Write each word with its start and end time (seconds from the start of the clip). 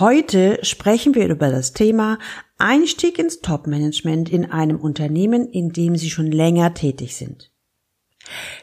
Heute 0.00 0.58
sprechen 0.62 1.14
wir 1.14 1.28
über 1.28 1.50
das 1.50 1.72
Thema 1.72 2.18
Einstieg 2.58 3.16
ins 3.16 3.42
Top-Management 3.42 4.28
in 4.28 4.50
einem 4.50 4.80
Unternehmen, 4.80 5.48
in 5.48 5.70
dem 5.70 5.94
Sie 5.94 6.10
schon 6.10 6.32
länger 6.32 6.74
tätig 6.74 7.14
sind. 7.14 7.52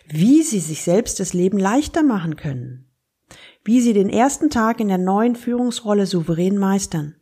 Wie 0.09 0.43
Sie 0.43 0.59
sich 0.59 0.81
selbst 0.81 1.21
das 1.21 1.31
Leben 1.31 1.57
leichter 1.57 2.03
machen 2.03 2.35
können. 2.35 2.91
Wie 3.63 3.79
Sie 3.79 3.93
den 3.93 4.09
ersten 4.09 4.49
Tag 4.49 4.81
in 4.81 4.89
der 4.89 4.97
neuen 4.97 5.37
Führungsrolle 5.37 6.05
souverän 6.05 6.57
meistern. 6.57 7.15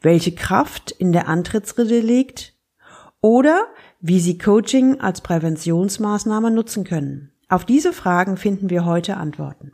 Welche 0.00 0.34
Kraft 0.34 0.90
in 0.90 1.12
der 1.12 1.28
Antrittsrede 1.28 2.00
liegt. 2.00 2.56
Oder 3.20 3.66
wie 4.00 4.18
Sie 4.18 4.38
Coaching 4.38 5.00
als 5.00 5.20
Präventionsmaßnahme 5.20 6.50
nutzen 6.50 6.82
können. 6.82 7.30
Auf 7.48 7.64
diese 7.64 7.92
Fragen 7.92 8.36
finden 8.36 8.70
wir 8.70 8.84
heute 8.84 9.16
Antworten. 9.18 9.72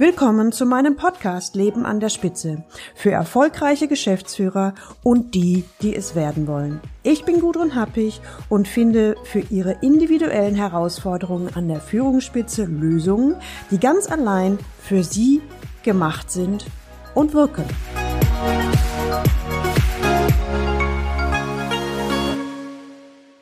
Willkommen 0.00 0.52
zu 0.52 0.64
meinem 0.64 0.94
Podcast 0.94 1.56
Leben 1.56 1.84
an 1.84 1.98
der 1.98 2.08
Spitze 2.08 2.62
für 2.94 3.10
erfolgreiche 3.10 3.88
Geschäftsführer 3.88 4.74
und 5.02 5.34
die, 5.34 5.64
die 5.82 5.96
es 5.96 6.14
werden 6.14 6.46
wollen. 6.46 6.80
Ich 7.02 7.24
bin 7.24 7.40
Gudrun 7.40 7.74
Happig 7.74 8.20
und 8.48 8.68
finde 8.68 9.16
für 9.24 9.40
Ihre 9.40 9.78
individuellen 9.82 10.54
Herausforderungen 10.54 11.50
an 11.56 11.66
der 11.66 11.80
Führungsspitze 11.80 12.66
Lösungen, 12.66 13.34
die 13.72 13.80
ganz 13.80 14.08
allein 14.08 14.60
für 14.80 15.02
Sie 15.02 15.42
gemacht 15.82 16.30
sind 16.30 16.64
und 17.16 17.34
wirken. 17.34 17.64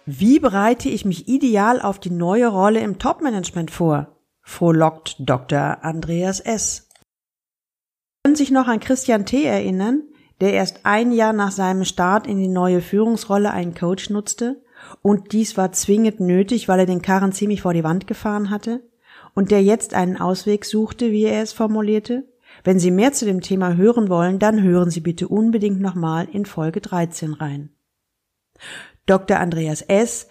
Wie 0.07 0.39
bereite 0.39 0.89
ich 0.89 1.05
mich 1.05 1.29
ideal 1.29 1.83
auf 1.83 1.99
die 1.99 2.11
neue 2.11 2.49
Rolle 2.49 2.81
im 2.81 2.99
Topmanagement 2.99 3.71
vor? 3.71 4.16
Frohlockt 4.47 5.17
Dr. 5.19 5.79
Andreas 5.83 6.41
S. 6.41 6.89
Können 8.23 8.37
sich 8.37 8.53
noch 8.53 8.69
an 8.69 8.81
Christian 8.81 9.27
T. 9.27 9.45
erinnern, 9.45 10.05
der 10.41 10.55
erst 10.55 10.87
ein 10.87 11.11
Jahr 11.13 11.33
nach 11.33 11.51
seinem 11.51 11.85
Start 11.85 12.27
in 12.27 12.39
die 12.39 12.49
neue 12.49 12.81
Führungsrolle 12.81 13.51
einen 13.51 13.75
Coach 13.75 14.09
nutzte? 14.09 14.63
Und 15.03 15.33
dies 15.33 15.57
war 15.57 15.73
zwingend 15.73 16.21
nötig, 16.21 16.69
weil 16.69 16.79
er 16.79 16.87
den 16.87 17.03
Karren 17.03 17.33
ziemlich 17.33 17.63
vor 17.63 17.75
die 17.75 17.85
Wand 17.85 18.07
gefahren 18.07 18.51
hatte? 18.51 18.89
Und 19.35 19.51
der 19.51 19.63
jetzt 19.63 19.95
einen 19.95 20.17
Ausweg 20.17 20.65
suchte, 20.65 21.11
wie 21.11 21.25
er 21.25 21.43
es 21.43 21.53
formulierte? 21.53 22.25
Wenn 22.63 22.79
Sie 22.79 22.93
mehr 22.93 23.13
zu 23.13 23.25
dem 23.25 23.41
Thema 23.41 23.75
hören 23.75 24.09
wollen, 24.09 24.39
dann 24.39 24.63
hören 24.63 24.91
Sie 24.91 25.01
bitte 25.01 25.27
unbedingt 25.27 25.81
nochmal 25.81 26.29
in 26.31 26.47
Folge 26.47 26.81
13 26.81 27.35
rein. 27.35 27.71
Dr. 29.07 29.39
Andreas 29.39 29.83
S 29.83 30.29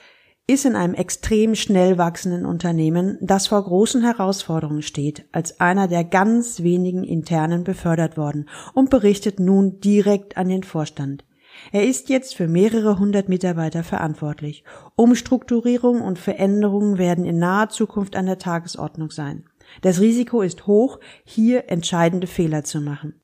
ist 0.47 0.65
in 0.65 0.75
einem 0.75 0.93
extrem 0.93 1.55
schnell 1.55 1.97
wachsenden 1.97 2.45
Unternehmen, 2.45 3.17
das 3.19 3.47
vor 3.47 3.63
großen 3.63 4.03
Herausforderungen 4.03 4.83
steht, 4.83 5.25
als 5.31 5.59
einer 5.59 5.87
der 5.87 6.03
ganz 6.03 6.61
wenigen 6.61 7.03
internen 7.03 7.63
befördert 7.63 8.15
worden 8.15 8.47
und 8.73 8.89
berichtet 8.91 9.39
nun 9.39 9.79
direkt 9.79 10.37
an 10.37 10.49
den 10.49 10.63
Vorstand. 10.63 11.25
Er 11.71 11.85
ist 11.87 12.09
jetzt 12.09 12.35
für 12.35 12.47
mehrere 12.47 12.99
hundert 12.99 13.29
Mitarbeiter 13.29 13.83
verantwortlich. 13.83 14.63
Umstrukturierung 14.95 16.01
und 16.01 16.19
Veränderungen 16.19 16.97
werden 16.97 17.25
in 17.25 17.39
naher 17.39 17.69
Zukunft 17.69 18.15
an 18.15 18.25
der 18.25 18.37
Tagesordnung 18.37 19.09
sein. 19.09 19.45
Das 19.81 19.99
Risiko 19.99 20.41
ist 20.41 20.67
hoch, 20.67 20.99
hier 21.23 21.69
entscheidende 21.69 22.27
Fehler 22.27 22.63
zu 22.63 22.81
machen. 22.81 23.21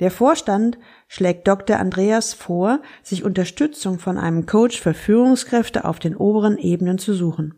Der 0.00 0.10
Vorstand 0.10 0.78
schlägt 1.06 1.46
Dr. 1.48 1.78
Andreas 1.78 2.34
vor, 2.34 2.80
sich 3.02 3.24
Unterstützung 3.24 3.98
von 3.98 4.18
einem 4.18 4.46
Coach 4.46 4.80
für 4.80 4.94
Führungskräfte 4.94 5.84
auf 5.84 5.98
den 5.98 6.16
oberen 6.16 6.58
Ebenen 6.58 6.98
zu 6.98 7.14
suchen. 7.14 7.54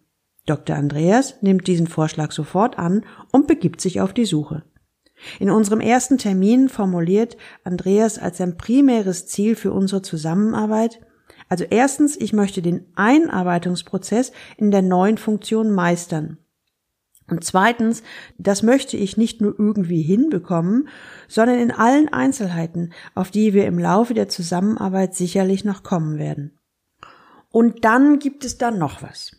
Dr. 0.46 0.76
Andreas 0.76 1.42
nimmt 1.42 1.66
diesen 1.66 1.86
Vorschlag 1.86 2.32
sofort 2.32 2.78
an 2.78 3.04
und 3.30 3.46
begibt 3.46 3.80
sich 3.80 4.00
auf 4.00 4.12
die 4.12 4.24
Suche. 4.24 4.64
In 5.38 5.50
unserem 5.50 5.80
ersten 5.80 6.18
Termin 6.18 6.68
formuliert 6.68 7.36
Andreas 7.62 8.18
als 8.18 8.38
sein 8.38 8.56
primäres 8.56 9.26
Ziel 9.26 9.54
für 9.54 9.72
unsere 9.72 10.02
Zusammenarbeit, 10.02 11.00
also 11.48 11.64
erstens, 11.68 12.16
ich 12.16 12.32
möchte 12.32 12.62
den 12.62 12.86
Einarbeitungsprozess 12.94 14.30
in 14.56 14.70
der 14.70 14.82
neuen 14.82 15.18
Funktion 15.18 15.72
meistern. 15.72 16.38
Und 17.30 17.44
zweitens, 17.44 18.02
das 18.38 18.62
möchte 18.62 18.96
ich 18.96 19.16
nicht 19.16 19.40
nur 19.40 19.54
irgendwie 19.58 20.02
hinbekommen, 20.02 20.88
sondern 21.28 21.60
in 21.60 21.70
allen 21.70 22.08
Einzelheiten, 22.08 22.92
auf 23.14 23.30
die 23.30 23.54
wir 23.54 23.66
im 23.66 23.78
Laufe 23.78 24.14
der 24.14 24.28
Zusammenarbeit 24.28 25.14
sicherlich 25.14 25.64
noch 25.64 25.82
kommen 25.82 26.18
werden. 26.18 26.58
Und 27.50 27.84
dann 27.84 28.18
gibt 28.18 28.44
es 28.44 28.58
da 28.58 28.70
noch 28.70 29.02
was. 29.02 29.36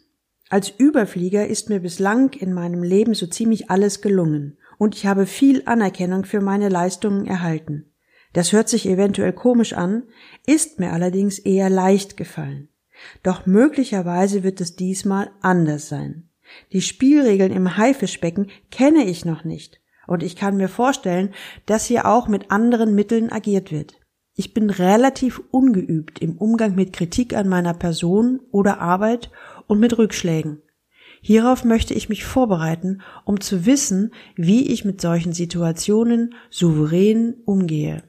Als 0.50 0.70
Überflieger 0.70 1.48
ist 1.48 1.70
mir 1.70 1.80
bislang 1.80 2.34
in 2.34 2.54
meinem 2.54 2.84
Leben 2.84 3.14
so 3.14 3.26
ziemlich 3.26 3.70
alles 3.70 4.02
gelungen 4.02 4.58
und 4.78 4.96
ich 4.96 5.06
habe 5.06 5.26
viel 5.26 5.64
Anerkennung 5.66 6.26
für 6.26 6.42
meine 6.42 6.68
Leistungen 6.68 7.26
erhalten. 7.26 7.86
Das 8.34 8.52
hört 8.52 8.68
sich 8.68 8.88
eventuell 8.88 9.34
komisch 9.34 9.74
an, 9.74 10.04
ist 10.46 10.80
mir 10.80 10.92
allerdings 10.92 11.40
eher 11.40 11.70
leicht 11.70 12.18
gefallen. 12.18 12.70
Doch 13.24 13.46
möglicherweise 13.46 14.44
wird 14.44 14.62
es 14.62 14.76
diesmal 14.76 15.32
anders 15.42 15.88
sein. 15.88 16.31
Die 16.72 16.82
Spielregeln 16.82 17.52
im 17.52 17.78
Haifischbecken 17.78 18.48
kenne 18.70 19.06
ich 19.06 19.26
noch 19.26 19.44
nicht. 19.44 19.82
Und 20.08 20.24
ich 20.24 20.36
kann 20.36 20.58
mir 20.58 20.70
vorstellen, 20.70 21.34
dass 21.66 21.86
hier 21.86 22.06
auch 22.06 22.28
mit 22.28 22.52
anderen 22.52 22.96
Mitteln 22.96 23.32
agiert 23.32 23.72
wird. 23.72 23.96
Ich 24.36 24.54
bin 24.54 24.70
relativ 24.70 25.42
ungeübt 25.52 26.20
im 26.20 26.38
Umgang 26.38 26.76
mit 26.76 26.94
Kritik 26.94 27.36
an 27.36 27.48
meiner 27.48 27.74
Person 27.74 28.40
oder 28.52 28.80
Arbeit 28.80 29.30
und 29.68 29.80
mit 29.80 29.98
Rückschlägen. 29.98 30.62
Hierauf 31.22 31.64
möchte 31.64 31.94
ich 31.94 32.10
mich 32.10 32.26
vorbereiten, 32.26 33.02
um 33.26 33.40
zu 33.40 33.66
wissen, 33.66 34.12
wie 34.36 34.72
ich 34.72 34.86
mit 34.86 35.00
solchen 35.02 35.34
Situationen 35.34 36.34
souverän 36.50 37.36
umgehe. 37.46 38.04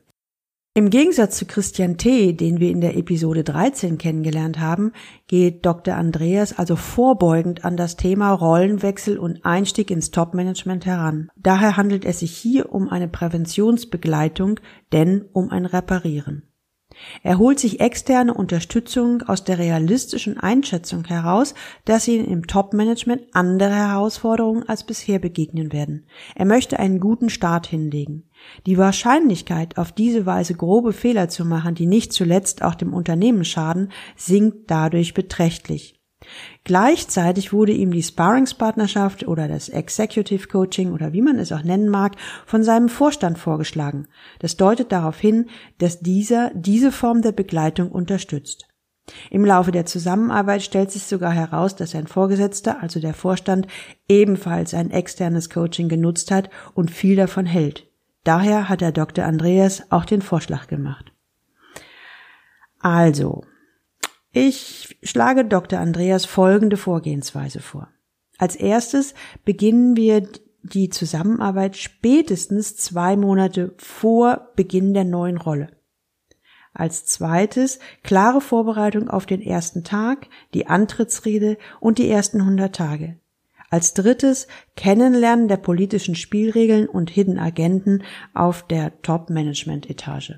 Im 0.75 0.89
Gegensatz 0.89 1.37
zu 1.37 1.45
Christian 1.45 1.99
T., 1.99 2.33
den 2.33 2.59
wir 2.59 2.71
in 2.71 2.81
der 2.81 2.97
Episode 2.97 3.45
13 3.45 3.99
kennengelernt 3.99 4.59
haben, 4.59 4.93
geht 5.27 5.67
Dr. 5.67 5.97
Andreas 5.97 6.59
also 6.59 6.77
vorbeugend 6.77 7.63
an 7.67 7.77
das 7.77 7.97
Thema 7.97 8.33
Rollenwechsel 8.33 9.19
und 9.19 9.45
Einstieg 9.45 9.91
ins 9.91 10.13
Topmanagement 10.13 10.87
heran. 10.87 11.29
Daher 11.37 11.77
handelt 11.77 12.07
es 12.07 12.21
sich 12.21 12.35
hier 12.35 12.73
um 12.73 12.89
eine 12.89 13.09
Präventionsbegleitung, 13.09 14.61
denn 14.93 15.27
um 15.35 15.51
ein 15.51 15.67
Reparieren. 15.67 16.45
Er 17.23 17.39
holt 17.39 17.59
sich 17.59 17.81
externe 17.81 18.35
Unterstützung 18.35 19.23
aus 19.23 19.45
der 19.45 19.59
realistischen 19.59 20.39
Einschätzung 20.39 21.05
heraus, 21.05 21.55
dass 21.85 22.09
ihnen 22.09 22.27
im 22.27 22.47
Top-Management 22.47 23.23
andere 23.33 23.75
Herausforderungen 23.75 24.69
als 24.69 24.85
bisher 24.85 25.19
begegnen 25.19 25.73
werden. 25.73 26.07
Er 26.35 26.47
möchte 26.47 26.79
einen 26.79 27.01
guten 27.01 27.31
Start 27.31 27.67
hinlegen. 27.67 28.25
Die 28.67 28.79
Wahrscheinlichkeit, 28.79 29.79
auf 29.79 29.93
diese 29.93 30.27
Weise 30.27 30.55
grobe 30.55 30.93
Fehler 30.93 31.29
zu 31.29 31.45
machen, 31.45 31.75
die 31.75 31.87
nicht 31.87 32.13
zuletzt 32.13 32.63
auch 32.63 32.75
dem 32.75 32.93
Unternehmen 32.93 33.45
schaden, 33.45 33.91
sinkt 34.17 34.71
dadurch 34.71 35.15
beträchtlich. 35.15 36.02
Gleichzeitig 36.65 37.53
wurde 37.53 37.73
ihm 37.73 37.91
die 37.91 38.03
Sparringspartnerschaft 38.03 39.27
oder 39.27 39.49
das 39.49 39.69
Executive 39.69 40.49
Coaching 40.49 40.93
oder 40.93 41.13
wie 41.13 41.23
man 41.23 41.39
es 41.39 41.53
auch 41.53 41.63
nennen 41.63 41.89
mag, 41.89 42.17
von 42.47 42.63
seinem 42.63 42.89
Vorstand 42.89 43.39
vorgeschlagen. 43.39 44.07
Das 44.39 44.57
deutet 44.57 44.93
darauf 44.93 45.19
hin, 45.19 45.47
dass 45.79 46.01
dieser 46.01 46.51
diese 46.55 46.93
Form 46.93 47.23
der 47.23 47.33
Begleitung 47.33 47.91
unterstützt. 47.91 48.69
Im 49.31 49.45
Laufe 49.45 49.73
der 49.73 49.87
Zusammenarbeit 49.87 50.63
stellt 50.63 50.91
sich 50.91 51.03
sogar 51.03 51.33
heraus, 51.33 51.75
dass 51.75 51.91
sein 51.91 52.07
Vorgesetzter, 52.07 52.81
also 52.81 53.01
der 53.01 53.15
Vorstand, 53.15 53.67
ebenfalls 54.09 54.75
ein 54.75 54.91
externes 54.91 55.51
Coaching 55.51 55.89
genutzt 55.89 56.31
hat 56.31 56.51
und 56.75 56.91
viel 56.91 57.17
davon 57.17 57.47
hält. 57.47 57.89
Daher 58.25 58.69
hat 58.69 58.81
der 58.81 58.93
Dr. 58.93 59.25
Andreas 59.25 59.91
auch 59.91 60.05
den 60.05 60.23
Vorschlag 60.23 60.69
gemacht. 60.69 61.13
Also, 62.79 63.43
ich 64.33 64.99
schlage 65.03 65.45
Dr. 65.45 65.79
Andreas 65.79 66.25
folgende 66.25 66.77
Vorgehensweise 66.77 67.61
vor. 67.61 67.89
Als 68.39 68.57
erstes 68.57 69.15
beginnen 69.45 69.97
wir 69.97 70.27
die 70.63 70.89
Zusammenarbeit 70.89 71.77
spätestens 71.77 72.77
zwei 72.77 73.17
Monate 73.17 73.75
vor 73.77 74.49
Beginn 74.57 74.95
der 74.95 75.05
neuen 75.05 75.37
Rolle. 75.37 75.69
Als 76.73 77.05
zweites 77.05 77.79
klare 78.03 78.41
Vorbereitung 78.41 79.11
auf 79.11 79.27
den 79.27 79.43
ersten 79.43 79.85
Tag, 79.85 80.29
die 80.55 80.67
Antrittsrede 80.67 81.59
und 81.81 81.99
die 81.99 82.09
ersten 82.09 82.41
100 82.41 82.75
Tage. 82.75 83.19
Als 83.69 83.95
drittes 83.95 84.49
Kennenlernen 84.77 85.49
der 85.49 85.57
politischen 85.57 86.15
Spielregeln 86.15 86.87
und 86.89 87.11
Hidden 87.11 87.39
Agenten 87.39 88.03
auf 88.33 88.67
der 88.67 89.01
Top-Management-Etage. 89.03 90.35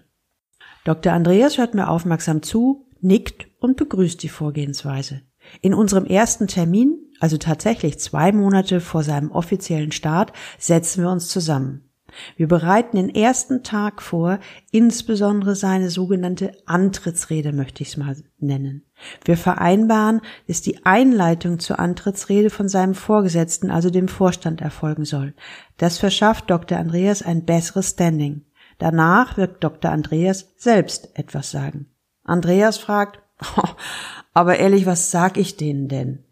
Dr. 0.84 1.12
Andreas 1.12 1.58
hört 1.58 1.74
mir 1.74 1.88
aufmerksam 1.88 2.42
zu, 2.42 2.86
nickt 3.00 3.46
und 3.64 3.76
begrüßt 3.76 4.22
die 4.22 4.28
Vorgehensweise. 4.28 5.22
In 5.62 5.72
unserem 5.74 6.04
ersten 6.04 6.46
Termin, 6.46 6.98
also 7.18 7.38
tatsächlich 7.38 7.98
zwei 7.98 8.30
Monate 8.30 8.80
vor 8.80 9.02
seinem 9.02 9.30
offiziellen 9.30 9.90
Start, 9.90 10.32
setzen 10.58 11.02
wir 11.02 11.10
uns 11.10 11.28
zusammen. 11.28 11.90
Wir 12.36 12.46
bereiten 12.46 12.96
den 12.96 13.08
ersten 13.12 13.62
Tag 13.62 14.02
vor, 14.02 14.38
insbesondere 14.70 15.56
seine 15.56 15.88
sogenannte 15.90 16.52
Antrittsrede 16.66 17.52
möchte 17.52 17.82
ich 17.82 17.88
es 17.88 17.96
mal 17.96 18.16
nennen. 18.38 18.84
Wir 19.24 19.36
vereinbaren, 19.36 20.20
dass 20.46 20.60
die 20.60 20.84
Einleitung 20.84 21.58
zur 21.58 21.78
Antrittsrede 21.78 22.50
von 22.50 22.68
seinem 22.68 22.94
Vorgesetzten, 22.94 23.70
also 23.70 23.90
dem 23.90 24.08
Vorstand, 24.08 24.60
erfolgen 24.60 25.06
soll. 25.06 25.34
Das 25.78 25.98
verschafft 25.98 26.50
Dr. 26.50 26.78
Andreas 26.78 27.22
ein 27.22 27.44
besseres 27.44 27.90
Standing. 27.90 28.44
Danach 28.78 29.36
wird 29.36 29.64
Dr. 29.64 29.90
Andreas 29.90 30.52
selbst 30.56 31.18
etwas 31.18 31.50
sagen. 31.50 31.86
Andreas 32.22 32.78
fragt, 32.78 33.23
aber 34.34 34.58
ehrlich, 34.58 34.86
was 34.86 35.10
sag 35.10 35.36
ich 35.36 35.56
denen 35.56 35.88
denn? 35.88 36.24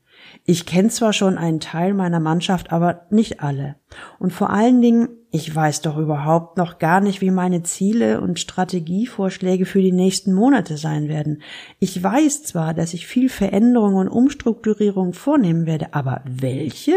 Ich 0.45 0.67
kenne 0.67 0.89
zwar 0.89 1.13
schon 1.13 1.39
einen 1.39 1.61
Teil 1.61 1.95
meiner 1.95 2.19
Mannschaft, 2.19 2.73
aber 2.73 3.07
nicht 3.11 3.41
alle. 3.41 3.77
Und 4.19 4.33
vor 4.33 4.51
allen 4.51 4.81
Dingen, 4.81 5.09
ich 5.31 5.55
weiß 5.55 5.83
doch 5.83 5.97
überhaupt 5.99 6.57
noch 6.57 6.79
gar 6.79 7.01
nicht, 7.01 7.21
wie 7.21 7.31
meine 7.31 7.63
Ziele 7.63 8.21
und 8.21 8.41
Strategievorschläge 8.41 9.67
für 9.67 9.81
die 9.81 9.93
nächsten 9.93 10.33
Monate 10.33 10.77
sein 10.77 11.09
werden. 11.09 11.43
Ich 11.79 12.03
weiß 12.03 12.43
zwar, 12.43 12.75
dass 12.75 12.93
ich 12.93 13.07
viel 13.07 13.29
Veränderung 13.29 13.95
und 13.95 14.09
Umstrukturierung 14.09 15.13
vornehmen 15.13 15.67
werde, 15.67 15.95
aber 15.95 16.23
welche? 16.25 16.97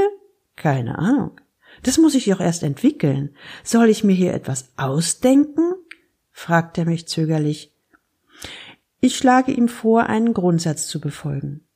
Keine 0.56 0.98
Ahnung. 0.98 1.32
Das 1.84 1.98
muss 1.98 2.16
ich 2.16 2.26
doch 2.26 2.40
erst 2.40 2.64
entwickeln. 2.64 3.36
Soll 3.64 3.90
ich 3.90 4.04
mir 4.04 4.16
hier 4.16 4.34
etwas 4.34 4.72
ausdenken? 4.78 5.74
fragt 6.32 6.78
er 6.78 6.86
mich 6.86 7.08
zögerlich. 7.08 7.75
Ich 9.06 9.18
schlage 9.18 9.52
ihm 9.52 9.68
vor, 9.68 10.08
einen 10.08 10.34
Grundsatz 10.34 10.88
zu 10.88 11.00
befolgen. 11.00 11.68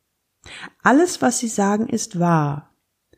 Alles, 0.82 1.22
was 1.22 1.38
Sie 1.38 1.48
sagen, 1.48 1.88
ist 1.88 2.20
wahr. 2.20 2.74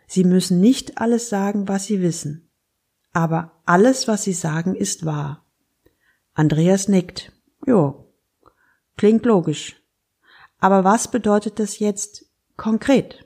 Sie 0.05 0.25
müssen 0.25 0.59
nicht 0.59 0.97
alles 0.97 1.29
sagen, 1.29 1.69
was 1.69 1.85
Sie 1.85 2.01
wissen. 2.01 2.51
Aber 3.13 3.61
alles, 3.65 4.09
was 4.09 4.23
Sie 4.23 4.33
sagen, 4.33 4.75
ist 4.75 5.05
wahr. 5.05 5.45
Andreas 6.33 6.89
nickt. 6.89 7.31
Jo. 7.65 8.13
Klingt 8.97 9.25
logisch. 9.25 9.81
Aber 10.59 10.83
was 10.83 11.09
bedeutet 11.09 11.57
das 11.57 11.79
jetzt 11.79 12.25
konkret? 12.57 13.25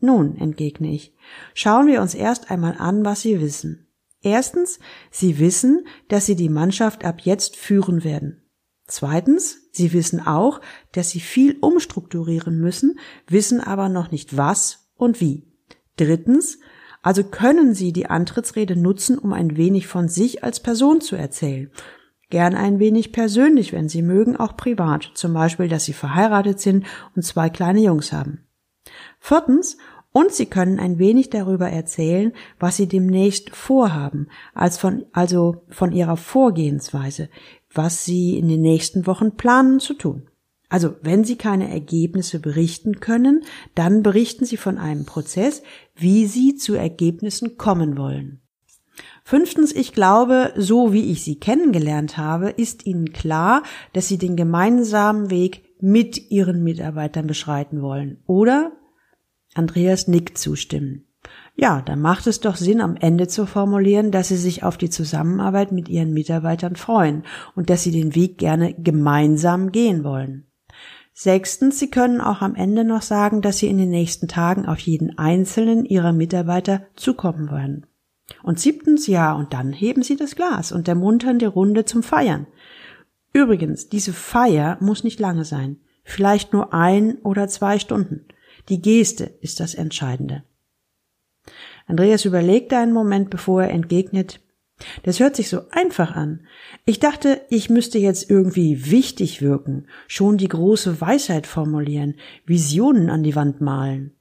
Nun, 0.00 0.36
entgegne 0.38 0.92
ich, 0.92 1.14
schauen 1.54 1.86
wir 1.86 2.02
uns 2.02 2.16
erst 2.16 2.50
einmal 2.50 2.74
an, 2.78 3.04
was 3.04 3.20
Sie 3.20 3.40
wissen. 3.40 3.86
Erstens, 4.22 4.80
Sie 5.12 5.38
wissen, 5.38 5.86
dass 6.08 6.26
Sie 6.26 6.34
die 6.34 6.48
Mannschaft 6.48 7.04
ab 7.04 7.20
jetzt 7.20 7.54
führen 7.54 8.02
werden. 8.02 8.43
Zweitens, 8.86 9.68
Sie 9.72 9.92
wissen 9.92 10.26
auch, 10.26 10.60
dass 10.92 11.10
Sie 11.10 11.20
viel 11.20 11.56
umstrukturieren 11.60 12.60
müssen, 12.60 12.98
wissen 13.26 13.60
aber 13.60 13.88
noch 13.88 14.10
nicht 14.10 14.36
was 14.36 14.90
und 14.94 15.20
wie. 15.20 15.44
Drittens, 15.96 16.58
also 17.02 17.24
können 17.24 17.74
Sie 17.74 17.92
die 17.92 18.06
Antrittsrede 18.06 18.76
nutzen, 18.76 19.18
um 19.18 19.32
ein 19.32 19.56
wenig 19.56 19.86
von 19.86 20.08
sich 20.08 20.44
als 20.44 20.60
Person 20.60 21.00
zu 21.00 21.16
erzählen. 21.16 21.70
Gern 22.30 22.54
ein 22.54 22.78
wenig 22.78 23.12
persönlich, 23.12 23.72
wenn 23.72 23.88
Sie 23.88 24.02
mögen, 24.02 24.36
auch 24.36 24.56
privat, 24.56 25.10
zum 25.14 25.34
Beispiel, 25.34 25.68
dass 25.68 25.84
Sie 25.84 25.92
verheiratet 25.92 26.60
sind 26.60 26.86
und 27.14 27.22
zwei 27.22 27.48
kleine 27.48 27.80
Jungs 27.80 28.12
haben. 28.12 28.46
Viertens, 29.20 29.76
und 30.16 30.32
Sie 30.32 30.46
können 30.46 30.78
ein 30.78 30.98
wenig 30.98 31.30
darüber 31.30 31.68
erzählen, 31.68 32.32
was 32.60 32.76
Sie 32.76 32.86
demnächst 32.86 33.50
vorhaben, 33.50 34.28
als 34.54 34.78
von, 34.78 35.06
also 35.12 35.64
von 35.68 35.92
Ihrer 35.92 36.16
Vorgehensweise, 36.16 37.28
was 37.74 38.04
Sie 38.04 38.38
in 38.38 38.48
den 38.48 38.62
nächsten 38.62 39.06
Wochen 39.06 39.36
planen 39.36 39.80
zu 39.80 39.94
tun. 39.94 40.28
Also, 40.68 40.94
wenn 41.02 41.24
Sie 41.24 41.36
keine 41.36 41.70
Ergebnisse 41.70 42.40
berichten 42.40 43.00
können, 43.00 43.44
dann 43.74 44.02
berichten 44.02 44.44
Sie 44.44 44.56
von 44.56 44.78
einem 44.78 45.04
Prozess, 45.04 45.62
wie 45.94 46.26
Sie 46.26 46.56
zu 46.56 46.74
Ergebnissen 46.74 47.56
kommen 47.58 47.96
wollen. 47.96 48.40
Fünftens, 49.24 49.72
ich 49.72 49.92
glaube, 49.92 50.52
so 50.56 50.92
wie 50.92 51.10
ich 51.10 51.22
Sie 51.22 51.38
kennengelernt 51.38 52.16
habe, 52.18 52.50
ist 52.50 52.86
Ihnen 52.86 53.12
klar, 53.12 53.62
dass 53.92 54.08
Sie 54.08 54.18
den 54.18 54.36
gemeinsamen 54.36 55.30
Weg 55.30 55.64
mit 55.80 56.30
Ihren 56.30 56.62
Mitarbeitern 56.62 57.26
beschreiten 57.26 57.80
wollen. 57.80 58.22
Oder? 58.26 58.72
Andreas 59.54 60.08
nickt 60.08 60.36
zustimmen. 60.38 61.03
Ja, 61.56 61.82
dann 61.82 62.00
macht 62.00 62.26
es 62.26 62.40
doch 62.40 62.56
Sinn, 62.56 62.80
am 62.80 62.96
Ende 62.96 63.28
zu 63.28 63.46
formulieren, 63.46 64.10
dass 64.10 64.28
Sie 64.28 64.36
sich 64.36 64.64
auf 64.64 64.76
die 64.76 64.90
Zusammenarbeit 64.90 65.70
mit 65.70 65.88
Ihren 65.88 66.12
Mitarbeitern 66.12 66.74
freuen 66.74 67.22
und 67.54 67.70
dass 67.70 67.84
Sie 67.84 67.92
den 67.92 68.14
Weg 68.14 68.38
gerne 68.38 68.74
gemeinsam 68.74 69.70
gehen 69.70 70.02
wollen. 70.02 70.46
Sechstens, 71.12 71.78
Sie 71.78 71.90
können 71.90 72.20
auch 72.20 72.42
am 72.42 72.56
Ende 72.56 72.84
noch 72.84 73.02
sagen, 73.02 73.40
dass 73.40 73.58
Sie 73.58 73.68
in 73.68 73.78
den 73.78 73.90
nächsten 73.90 74.26
Tagen 74.26 74.66
auf 74.66 74.80
jeden 74.80 75.16
einzelnen 75.16 75.84
Ihrer 75.84 76.12
Mitarbeiter 76.12 76.86
zukommen 76.96 77.48
wollen. 77.48 77.86
Und 78.42 78.58
siebtens, 78.58 79.06
ja, 79.06 79.32
und 79.32 79.52
dann 79.52 79.72
heben 79.72 80.02
Sie 80.02 80.16
das 80.16 80.34
Glas 80.34 80.72
und 80.72 80.88
ermuntern 80.88 81.38
die 81.38 81.44
Runde 81.44 81.84
zum 81.84 82.02
Feiern. 82.02 82.48
Übrigens, 83.32 83.88
diese 83.88 84.12
Feier 84.12 84.76
muss 84.80 85.04
nicht 85.04 85.20
lange 85.20 85.44
sein, 85.44 85.76
vielleicht 86.02 86.52
nur 86.52 86.74
ein 86.74 87.18
oder 87.18 87.46
zwei 87.46 87.78
Stunden. 87.78 88.26
Die 88.68 88.82
Geste 88.82 89.24
ist 89.40 89.60
das 89.60 89.74
Entscheidende. 89.74 90.42
Andreas 91.86 92.24
überlegt 92.24 92.72
einen 92.72 92.92
Moment, 92.92 93.30
bevor 93.30 93.62
er 93.62 93.70
entgegnet, 93.70 94.40
das 95.04 95.20
hört 95.20 95.36
sich 95.36 95.48
so 95.48 95.60
einfach 95.70 96.16
an. 96.16 96.46
Ich 96.84 96.98
dachte, 96.98 97.40
ich 97.48 97.70
müsste 97.70 97.98
jetzt 97.98 98.28
irgendwie 98.28 98.90
wichtig 98.90 99.40
wirken, 99.40 99.86
schon 100.08 100.36
die 100.36 100.48
große 100.48 101.00
Weisheit 101.00 101.46
formulieren, 101.46 102.14
Visionen 102.44 103.10
an 103.10 103.22
die 103.22 103.36
Wand 103.36 103.60
malen. 103.60 104.16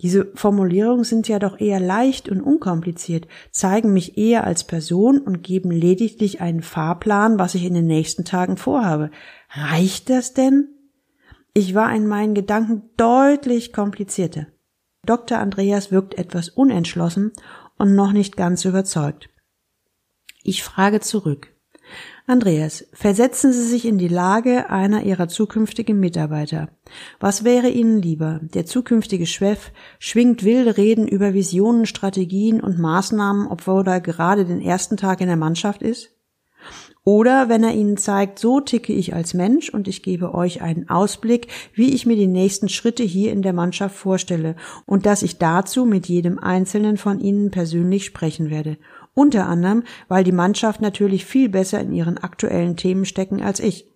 Diese 0.00 0.30
Formulierungen 0.34 1.04
sind 1.04 1.26
ja 1.26 1.40
doch 1.40 1.58
eher 1.58 1.80
leicht 1.80 2.28
und 2.28 2.40
unkompliziert, 2.40 3.26
zeigen 3.50 3.92
mich 3.92 4.16
eher 4.16 4.44
als 4.44 4.64
Person 4.64 5.18
und 5.18 5.42
geben 5.42 5.72
lediglich 5.72 6.40
einen 6.40 6.62
Fahrplan, 6.62 7.38
was 7.38 7.56
ich 7.56 7.64
in 7.64 7.74
den 7.74 7.86
nächsten 7.86 8.24
Tagen 8.24 8.56
vorhabe. 8.56 9.10
Reicht 9.50 10.08
das 10.08 10.34
denn? 10.34 10.68
Ich 11.52 11.74
war 11.74 11.92
in 11.92 12.06
meinen 12.06 12.34
Gedanken 12.34 12.82
deutlich 12.96 13.72
komplizierter. 13.72 14.46
Dr. 15.04 15.38
Andreas 15.38 15.90
wirkt 15.90 16.14
etwas 16.14 16.48
unentschlossen 16.48 17.32
und 17.76 17.94
noch 17.94 18.12
nicht 18.12 18.36
ganz 18.36 18.64
überzeugt. 18.64 19.28
Ich 20.42 20.62
frage 20.62 21.00
zurück. 21.00 21.52
Andreas, 22.26 22.86
versetzen 22.92 23.52
Sie 23.52 23.62
sich 23.62 23.86
in 23.86 23.96
die 23.96 24.08
Lage 24.08 24.68
einer 24.68 25.04
Ihrer 25.04 25.28
zukünftigen 25.28 25.98
Mitarbeiter. 25.98 26.68
Was 27.20 27.42
wäre 27.42 27.70
Ihnen 27.70 28.02
lieber? 28.02 28.40
Der 28.42 28.66
zukünftige 28.66 29.26
Chef 29.26 29.72
schwingt 29.98 30.44
wilde 30.44 30.76
Reden 30.76 31.08
über 31.08 31.32
Visionen, 31.32 31.86
Strategien 31.86 32.60
und 32.60 32.78
Maßnahmen, 32.78 33.46
obwohl 33.46 33.86
er 33.88 34.02
gerade 34.02 34.44
den 34.44 34.60
ersten 34.60 34.98
Tag 34.98 35.22
in 35.22 35.28
der 35.28 35.36
Mannschaft 35.36 35.80
ist? 35.80 36.17
Oder 37.04 37.48
wenn 37.48 37.64
er 37.64 37.72
Ihnen 37.72 37.96
zeigt, 37.96 38.38
so 38.38 38.60
ticke 38.60 38.92
ich 38.92 39.14
als 39.14 39.32
Mensch 39.32 39.70
und 39.70 39.88
ich 39.88 40.02
gebe 40.02 40.34
euch 40.34 40.60
einen 40.60 40.90
Ausblick, 40.90 41.48
wie 41.72 41.94
ich 41.94 42.04
mir 42.04 42.16
die 42.16 42.26
nächsten 42.26 42.68
Schritte 42.68 43.02
hier 43.02 43.32
in 43.32 43.40
der 43.40 43.54
Mannschaft 43.54 43.96
vorstelle 43.96 44.56
und 44.84 45.06
dass 45.06 45.22
ich 45.22 45.38
dazu 45.38 45.86
mit 45.86 46.06
jedem 46.06 46.38
Einzelnen 46.38 46.98
von 46.98 47.18
Ihnen 47.18 47.50
persönlich 47.50 48.04
sprechen 48.04 48.50
werde. 48.50 48.76
Unter 49.14 49.46
anderem, 49.46 49.84
weil 50.08 50.22
die 50.22 50.32
Mannschaft 50.32 50.82
natürlich 50.82 51.24
viel 51.24 51.48
besser 51.48 51.80
in 51.80 51.92
ihren 51.92 52.18
aktuellen 52.18 52.76
Themen 52.76 53.04
stecken 53.06 53.42
als 53.42 53.58
ich. 53.58 53.90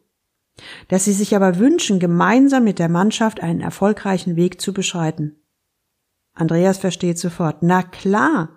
Dass 0.89 1.05
sie 1.05 1.13
sich 1.13 1.37
aber 1.37 1.59
wünschen, 1.59 1.99
gemeinsam 1.99 2.65
mit 2.65 2.79
der 2.79 2.89
Mannschaft 2.89 3.43
einen 3.43 3.61
erfolgreichen 3.61 4.37
Weg 4.37 4.61
zu 4.61 4.73
beschreiten. 4.73 5.37
Andreas 6.35 6.79
versteht 6.79 7.19
sofort. 7.19 7.59
Na 7.63 7.83
klar, 7.83 8.51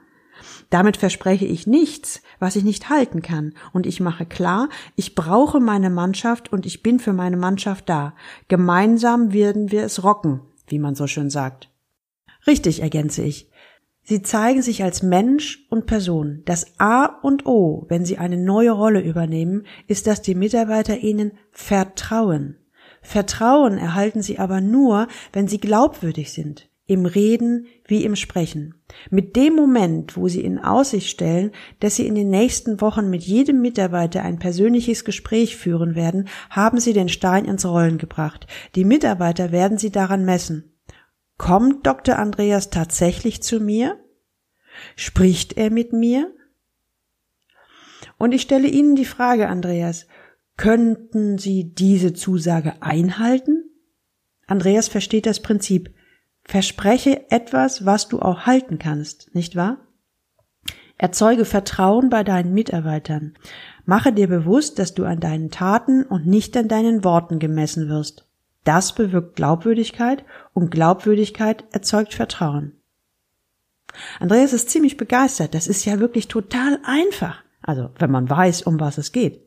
damit 0.69 0.97
verspreche 0.97 1.45
ich 1.45 1.67
nichts, 1.67 2.21
was 2.39 2.55
ich 2.55 2.63
nicht 2.63 2.89
halten 2.89 3.21
kann, 3.21 3.53
und 3.73 3.85
ich 3.85 3.99
mache 3.99 4.25
klar, 4.25 4.69
ich 4.95 5.15
brauche 5.15 5.59
meine 5.59 5.89
Mannschaft 5.89 6.51
und 6.51 6.65
ich 6.65 6.83
bin 6.83 6.99
für 6.99 7.13
meine 7.13 7.37
Mannschaft 7.37 7.89
da. 7.89 8.15
Gemeinsam 8.47 9.33
werden 9.33 9.71
wir 9.71 9.83
es 9.83 10.03
rocken, 10.03 10.41
wie 10.67 10.79
man 10.79 10.95
so 10.95 11.07
schön 11.07 11.29
sagt. 11.29 11.69
Richtig, 12.47 12.81
ergänze 12.81 13.23
ich. 13.23 13.49
Sie 14.03 14.21
zeigen 14.21 14.61
sich 14.61 14.83
als 14.83 15.01
Mensch 15.01 15.65
und 15.69 15.87
Person. 15.87 16.43
Das 16.45 16.79
A 16.79 17.05
und 17.05 17.47
O, 17.47 17.85
wenn 17.89 18.05
Sie 18.05 18.19
eine 18.19 18.37
neue 18.37 18.71
Rolle 18.71 19.01
übernehmen, 19.01 19.65
ist, 19.87 20.05
dass 20.05 20.21
die 20.21 20.35
Mitarbeiter 20.35 20.99
Ihnen 20.99 21.31
vertrauen. 21.51 22.57
Vertrauen 23.01 23.79
erhalten 23.79 24.21
Sie 24.21 24.37
aber 24.37 24.61
nur, 24.61 25.07
wenn 25.33 25.47
Sie 25.47 25.59
glaubwürdig 25.59 26.33
sind 26.33 26.69
im 26.87 27.05
Reden 27.05 27.65
wie 27.87 28.03
im 28.03 28.15
Sprechen. 28.15 28.75
Mit 29.09 29.35
dem 29.35 29.55
Moment, 29.55 30.17
wo 30.17 30.27
Sie 30.27 30.41
in 30.41 30.59
Aussicht 30.59 31.09
stellen, 31.09 31.51
dass 31.79 31.95
Sie 31.95 32.07
in 32.07 32.15
den 32.15 32.29
nächsten 32.29 32.81
Wochen 32.81 33.09
mit 33.09 33.23
jedem 33.23 33.61
Mitarbeiter 33.61 34.23
ein 34.23 34.39
persönliches 34.39 35.05
Gespräch 35.05 35.55
führen 35.55 35.95
werden, 35.95 36.27
haben 36.49 36.79
Sie 36.79 36.93
den 36.93 37.09
Stein 37.09 37.45
ins 37.45 37.65
Rollen 37.65 37.97
gebracht. 37.97 38.47
Die 38.75 38.85
Mitarbeiter 38.85 39.51
werden 39.51 39.77
Sie 39.77 39.91
daran 39.91 40.25
messen. 40.25 40.75
Kommt 41.37 41.85
Dr. 41.85 42.17
Andreas 42.17 42.69
tatsächlich 42.69 43.43
zu 43.43 43.59
mir? 43.59 43.99
Spricht 44.95 45.57
er 45.57 45.69
mit 45.69 45.93
mir? 45.93 46.33
Und 48.17 48.31
ich 48.31 48.41
stelle 48.41 48.67
Ihnen 48.67 48.95
die 48.95 49.05
Frage, 49.05 49.47
Andreas, 49.47 50.07
könnten 50.57 51.37
Sie 51.37 51.73
diese 51.73 52.13
Zusage 52.13 52.81
einhalten? 52.81 53.69
Andreas 54.47 54.87
versteht 54.87 55.25
das 55.25 55.41
Prinzip. 55.41 55.93
Verspreche 56.45 57.29
etwas, 57.31 57.85
was 57.85 58.07
du 58.07 58.19
auch 58.21 58.41
halten 58.45 58.77
kannst, 58.79 59.33
nicht 59.33 59.55
wahr? 59.55 59.77
Erzeuge 60.97 61.43
Vertrauen 61.43 62.09
bei 62.09 62.23
deinen 62.23 62.53
Mitarbeitern. 62.53 63.33
Mache 63.85 64.13
dir 64.13 64.27
bewusst, 64.27 64.79
dass 64.79 64.93
du 64.93 65.05
an 65.05 65.19
deinen 65.19 65.51
Taten 65.51 66.03
und 66.03 66.25
nicht 66.25 66.55
an 66.55 66.67
deinen 66.67 67.03
Worten 67.03 67.39
gemessen 67.39 67.89
wirst. 67.89 68.27
Das 68.63 68.93
bewirkt 68.93 69.35
Glaubwürdigkeit 69.35 70.23
und 70.53 70.71
Glaubwürdigkeit 70.71 71.65
erzeugt 71.71 72.13
Vertrauen. 72.13 72.73
Andreas 74.19 74.53
ist 74.53 74.69
ziemlich 74.69 74.97
begeistert. 74.97 75.53
Das 75.53 75.67
ist 75.67 75.85
ja 75.85 75.99
wirklich 75.99 76.27
total 76.27 76.79
einfach. 76.83 77.43
Also, 77.61 77.89
wenn 77.97 78.11
man 78.11 78.29
weiß, 78.29 78.63
um 78.63 78.79
was 78.79 78.97
es 78.97 79.11
geht. 79.11 79.41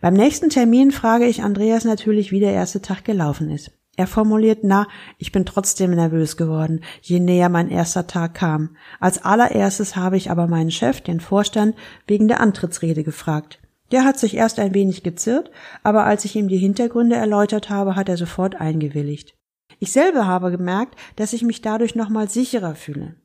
Beim 0.00 0.14
nächsten 0.14 0.50
Termin 0.50 0.90
frage 0.90 1.26
ich 1.26 1.42
Andreas 1.42 1.84
natürlich, 1.84 2.32
wie 2.32 2.40
der 2.40 2.52
erste 2.52 2.82
Tag 2.82 3.04
gelaufen 3.04 3.50
ist. 3.50 3.70
Er 3.96 4.06
formuliert, 4.06 4.60
na, 4.62 4.86
ich 5.18 5.32
bin 5.32 5.44
trotzdem 5.44 5.90
nervös 5.90 6.38
geworden, 6.38 6.80
je 7.02 7.20
näher 7.20 7.50
mein 7.50 7.68
erster 7.68 8.06
Tag 8.06 8.34
kam. 8.34 8.76
Als 9.00 9.22
allererstes 9.22 9.96
habe 9.96 10.16
ich 10.16 10.30
aber 10.30 10.46
meinen 10.46 10.70
Chef, 10.70 11.02
den 11.02 11.20
Vorstand, 11.20 11.76
wegen 12.06 12.26
der 12.26 12.40
Antrittsrede 12.40 13.04
gefragt. 13.04 13.60
Der 13.90 14.04
hat 14.06 14.18
sich 14.18 14.34
erst 14.34 14.58
ein 14.58 14.72
wenig 14.72 15.02
gezirrt, 15.02 15.50
aber 15.82 16.04
als 16.04 16.24
ich 16.24 16.34
ihm 16.36 16.48
die 16.48 16.56
Hintergründe 16.56 17.16
erläutert 17.16 17.68
habe, 17.68 17.94
hat 17.94 18.08
er 18.08 18.16
sofort 18.16 18.54
eingewilligt. 18.54 19.34
Ich 19.78 19.92
selber 19.92 20.26
habe 20.26 20.50
gemerkt, 20.50 20.98
dass 21.16 21.34
ich 21.34 21.42
mich 21.42 21.60
dadurch 21.60 21.94
nochmal 21.94 22.30
sicherer 22.30 22.74
fühle. 22.74 23.16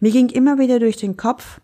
Mir 0.00 0.12
ging 0.12 0.28
immer 0.28 0.58
wieder 0.58 0.78
durch 0.78 0.98
den 0.98 1.16
Kopf, 1.16 1.62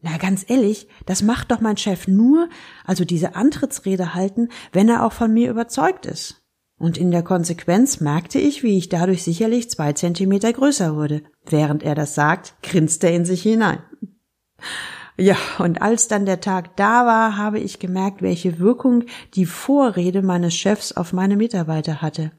na 0.00 0.16
ganz 0.18 0.44
ehrlich, 0.48 0.88
das 1.06 1.22
macht 1.22 1.50
doch 1.50 1.60
mein 1.60 1.76
Chef 1.76 2.08
nur, 2.08 2.48
also 2.84 3.04
diese 3.04 3.36
Antrittsrede 3.36 4.14
halten, 4.14 4.48
wenn 4.72 4.88
er 4.88 5.04
auch 5.04 5.12
von 5.12 5.32
mir 5.32 5.50
überzeugt 5.50 6.06
ist. 6.06 6.43
Und 6.84 6.98
in 6.98 7.10
der 7.10 7.22
Konsequenz 7.22 8.00
merkte 8.00 8.38
ich, 8.38 8.62
wie 8.62 8.76
ich 8.76 8.90
dadurch 8.90 9.22
sicherlich 9.22 9.70
zwei 9.70 9.94
Zentimeter 9.94 10.52
größer 10.52 10.94
wurde. 10.94 11.22
Während 11.46 11.82
er 11.82 11.94
das 11.94 12.14
sagt, 12.14 12.56
grinst 12.62 13.02
er 13.04 13.14
in 13.14 13.24
sich 13.24 13.40
hinein. 13.40 13.78
Ja, 15.16 15.38
und 15.60 15.80
als 15.80 16.08
dann 16.08 16.26
der 16.26 16.42
Tag 16.42 16.76
da 16.76 17.06
war, 17.06 17.38
habe 17.38 17.58
ich 17.58 17.78
gemerkt, 17.78 18.20
welche 18.20 18.58
Wirkung 18.58 19.04
die 19.32 19.46
Vorrede 19.46 20.20
meines 20.20 20.54
Chefs 20.54 20.92
auf 20.92 21.14
meine 21.14 21.38
Mitarbeiter 21.38 22.02
hatte. 22.02 22.32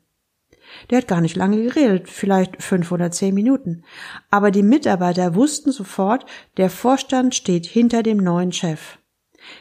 Der 0.91 0.99
hat 0.99 1.07
gar 1.07 1.21
nicht 1.21 1.35
lange 1.35 1.63
geredet, 1.63 2.07
vielleicht 2.07 2.61
fünf 2.61 2.91
oder 2.91 3.09
zehn 3.09 3.33
Minuten. 3.33 3.83
Aber 4.29 4.51
die 4.51 4.61
Mitarbeiter 4.61 5.33
wussten 5.33 5.71
sofort, 5.71 6.23
der 6.57 6.69
Vorstand 6.69 7.33
steht 7.33 7.65
hinter 7.65 8.03
dem 8.03 8.17
neuen 8.17 8.51
Chef. 8.51 8.99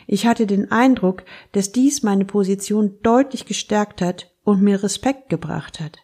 Ich 0.07 0.27
hatte 0.27 0.47
den 0.47 0.71
Eindruck, 0.71 1.25
dass 1.53 1.73
dies 1.73 2.03
meine 2.03 2.27
Position 2.27 2.99
deutlich 3.03 3.47
gestärkt 3.47 4.03
hat 4.03 4.34
und 4.45 4.63
mir 4.63 4.83
Respekt 4.83 5.29
gebracht 5.29 5.81
hat. 5.81 5.99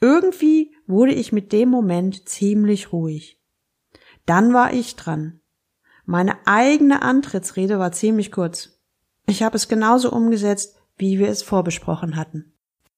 Irgendwie 0.00 0.74
wurde 0.86 1.12
ich 1.12 1.32
mit 1.32 1.52
dem 1.52 1.68
Moment 1.68 2.28
ziemlich 2.28 2.92
ruhig. 2.92 3.40
Dann 4.26 4.52
war 4.54 4.72
ich 4.72 4.96
dran. 4.96 5.40
Meine 6.04 6.46
eigene 6.46 7.02
Antrittsrede 7.02 7.78
war 7.78 7.92
ziemlich 7.92 8.32
kurz. 8.32 8.80
Ich 9.26 9.42
habe 9.42 9.56
es 9.56 9.68
genauso 9.68 10.10
umgesetzt, 10.10 10.76
wie 10.96 11.18
wir 11.18 11.28
es 11.28 11.42
vorbesprochen 11.42 12.16
hatten. 12.16 12.52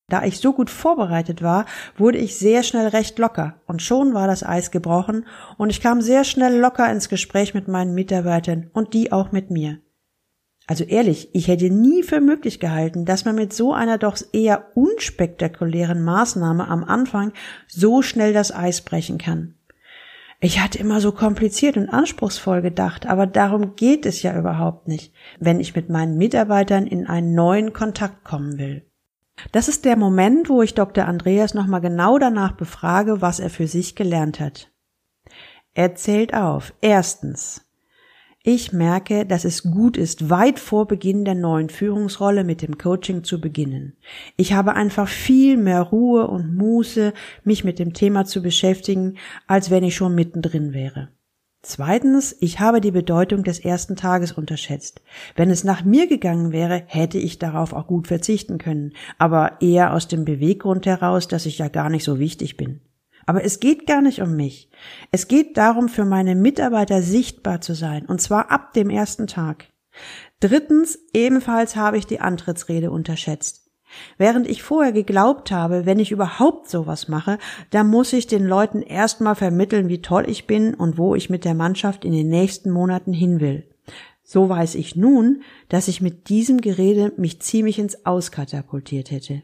Da 0.08 0.22
ich 0.24 0.38
so 0.38 0.52
gut 0.52 0.68
vorbereitet 0.68 1.40
war, 1.42 1.64
wurde 1.96 2.18
ich 2.18 2.38
sehr 2.38 2.62
schnell 2.62 2.88
recht 2.88 3.18
locker, 3.18 3.62
und 3.66 3.80
schon 3.80 4.12
war 4.12 4.26
das 4.26 4.42
Eis 4.42 4.70
gebrochen, 4.70 5.26
und 5.56 5.70
ich 5.70 5.80
kam 5.80 6.02
sehr 6.02 6.24
schnell 6.24 6.58
locker 6.58 6.90
ins 6.90 7.08
Gespräch 7.08 7.54
mit 7.54 7.68
meinen 7.68 7.94
Mitarbeitern 7.94 8.70
und 8.74 8.92
die 8.92 9.12
auch 9.12 9.32
mit 9.32 9.50
mir. 9.50 9.80
Also 10.66 10.84
ehrlich, 10.84 11.28
ich 11.34 11.48
hätte 11.48 11.68
nie 11.68 12.02
für 12.02 12.20
möglich 12.20 12.58
gehalten, 12.58 13.04
dass 13.04 13.24
man 13.26 13.34
mit 13.34 13.52
so 13.52 13.74
einer 13.74 13.98
doch 13.98 14.16
eher 14.32 14.70
unspektakulären 14.74 16.02
Maßnahme 16.02 16.66
am 16.68 16.84
Anfang 16.84 17.32
so 17.68 18.00
schnell 18.00 18.32
das 18.32 18.54
Eis 18.54 18.80
brechen 18.80 19.18
kann. 19.18 19.54
Ich 20.40 20.60
hatte 20.60 20.78
immer 20.78 21.00
so 21.00 21.12
kompliziert 21.12 21.76
und 21.76 21.88
anspruchsvoll 21.88 22.62
gedacht, 22.62 23.06
aber 23.06 23.26
darum 23.26 23.76
geht 23.76 24.04
es 24.04 24.22
ja 24.22 24.38
überhaupt 24.38 24.88
nicht, 24.88 25.12
wenn 25.38 25.60
ich 25.60 25.74
mit 25.74 25.90
meinen 25.90 26.16
Mitarbeitern 26.18 26.86
in 26.86 27.06
einen 27.06 27.34
neuen 27.34 27.72
Kontakt 27.72 28.24
kommen 28.24 28.58
will. 28.58 28.84
Das 29.52 29.68
ist 29.68 29.84
der 29.84 29.96
Moment, 29.96 30.48
wo 30.48 30.62
ich 30.62 30.74
Dr. 30.74 31.06
Andreas 31.06 31.54
nochmal 31.54 31.80
genau 31.80 32.18
danach 32.18 32.52
befrage, 32.52 33.20
was 33.20 33.40
er 33.40 33.50
für 33.50 33.66
sich 33.66 33.96
gelernt 33.96 34.40
hat. 34.40 34.70
Er 35.74 35.94
zählt 35.94 36.34
auf. 36.34 36.72
Erstens. 36.80 37.63
Ich 38.46 38.74
merke, 38.74 39.24
dass 39.24 39.46
es 39.46 39.62
gut 39.62 39.96
ist, 39.96 40.28
weit 40.28 40.58
vor 40.58 40.86
Beginn 40.86 41.24
der 41.24 41.34
neuen 41.34 41.70
Führungsrolle 41.70 42.44
mit 42.44 42.60
dem 42.60 42.76
Coaching 42.76 43.24
zu 43.24 43.40
beginnen. 43.40 43.96
Ich 44.36 44.52
habe 44.52 44.74
einfach 44.74 45.08
viel 45.08 45.56
mehr 45.56 45.80
Ruhe 45.80 46.26
und 46.26 46.54
Muße, 46.54 47.14
mich 47.44 47.64
mit 47.64 47.78
dem 47.78 47.94
Thema 47.94 48.26
zu 48.26 48.42
beschäftigen, 48.42 49.16
als 49.46 49.70
wenn 49.70 49.82
ich 49.82 49.96
schon 49.96 50.14
mittendrin 50.14 50.74
wäre. 50.74 51.08
Zweitens, 51.62 52.36
ich 52.38 52.60
habe 52.60 52.82
die 52.82 52.90
Bedeutung 52.90 53.44
des 53.44 53.60
ersten 53.60 53.96
Tages 53.96 54.32
unterschätzt. 54.32 55.00
Wenn 55.36 55.48
es 55.48 55.64
nach 55.64 55.82
mir 55.82 56.06
gegangen 56.06 56.52
wäre, 56.52 56.82
hätte 56.84 57.16
ich 57.16 57.38
darauf 57.38 57.72
auch 57.72 57.86
gut 57.86 58.08
verzichten 58.08 58.58
können, 58.58 58.92
aber 59.16 59.62
eher 59.62 59.94
aus 59.94 60.06
dem 60.06 60.26
Beweggrund 60.26 60.84
heraus, 60.84 61.28
dass 61.28 61.46
ich 61.46 61.56
ja 61.56 61.68
gar 61.68 61.88
nicht 61.88 62.04
so 62.04 62.18
wichtig 62.18 62.58
bin. 62.58 62.82
Aber 63.26 63.44
es 63.44 63.60
geht 63.60 63.86
gar 63.86 64.02
nicht 64.02 64.20
um 64.20 64.36
mich. 64.36 64.68
Es 65.10 65.28
geht 65.28 65.56
darum, 65.56 65.88
für 65.88 66.04
meine 66.04 66.34
Mitarbeiter 66.34 67.02
sichtbar 67.02 67.60
zu 67.60 67.74
sein, 67.74 68.06
und 68.06 68.20
zwar 68.20 68.50
ab 68.50 68.72
dem 68.72 68.90
ersten 68.90 69.26
Tag. 69.26 69.66
Drittens, 70.40 70.98
ebenfalls 71.12 71.76
habe 71.76 71.98
ich 71.98 72.06
die 72.06 72.20
Antrittsrede 72.20 72.90
unterschätzt. 72.90 73.64
Während 74.18 74.48
ich 74.48 74.62
vorher 74.62 74.92
geglaubt 74.92 75.50
habe, 75.50 75.86
wenn 75.86 76.00
ich 76.00 76.10
überhaupt 76.10 76.68
sowas 76.68 77.08
mache, 77.08 77.38
dann 77.70 77.88
muss 77.88 78.12
ich 78.12 78.26
den 78.26 78.44
Leuten 78.44 78.82
erstmal 78.82 79.36
vermitteln, 79.36 79.88
wie 79.88 80.02
toll 80.02 80.24
ich 80.28 80.46
bin 80.46 80.74
und 80.74 80.98
wo 80.98 81.14
ich 81.14 81.30
mit 81.30 81.44
der 81.44 81.54
Mannschaft 81.54 82.04
in 82.04 82.12
den 82.12 82.28
nächsten 82.28 82.70
Monaten 82.70 83.12
hin 83.12 83.40
will. 83.40 83.64
So 84.22 84.48
weiß 84.48 84.74
ich 84.74 84.96
nun, 84.96 85.42
dass 85.68 85.86
ich 85.86 86.00
mit 86.00 86.28
diesem 86.28 86.60
Gerede 86.60 87.12
mich 87.16 87.40
ziemlich 87.40 87.78
ins 87.78 88.06
Auskatapultiert 88.06 89.10
hätte. 89.10 89.42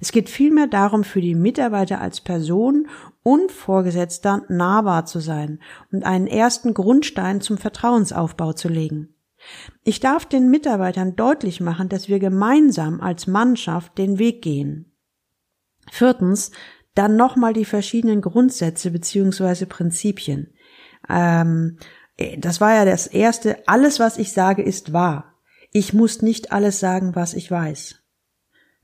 Es 0.00 0.12
geht 0.12 0.30
vielmehr 0.30 0.68
darum, 0.68 1.02
für 1.02 1.20
die 1.20 1.34
Mitarbeiter 1.34 2.00
als 2.00 2.20
Person 2.20 2.86
und 3.22 3.52
Vorgesetzter 3.52 4.44
nahbar 4.48 5.06
zu 5.06 5.20
sein 5.20 5.60
und 5.92 6.04
einen 6.04 6.26
ersten 6.26 6.74
Grundstein 6.74 7.40
zum 7.40 7.58
Vertrauensaufbau 7.58 8.52
zu 8.52 8.68
legen. 8.68 9.14
Ich 9.84 10.00
darf 10.00 10.26
den 10.26 10.50
Mitarbeitern 10.50 11.16
deutlich 11.16 11.60
machen, 11.60 11.88
dass 11.88 12.08
wir 12.08 12.18
gemeinsam 12.18 13.00
als 13.00 13.26
Mannschaft 13.26 13.96
den 13.98 14.18
Weg 14.18 14.42
gehen. 14.42 14.92
Viertens, 15.90 16.50
dann 16.94 17.16
nochmal 17.16 17.52
die 17.52 17.64
verschiedenen 17.64 18.20
Grundsätze 18.20 18.90
beziehungsweise 18.90 19.66
Prinzipien. 19.66 20.52
Ähm, 21.08 21.78
das 22.38 22.60
war 22.60 22.74
ja 22.74 22.84
das 22.84 23.06
erste. 23.06 23.66
Alles, 23.66 23.98
was 23.98 24.18
ich 24.18 24.32
sage, 24.32 24.62
ist 24.62 24.92
wahr. 24.92 25.34
Ich 25.72 25.92
muss 25.92 26.20
nicht 26.20 26.52
alles 26.52 26.80
sagen, 26.80 27.14
was 27.14 27.34
ich 27.34 27.50
weiß. 27.50 27.99